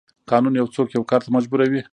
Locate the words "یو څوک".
0.59-0.87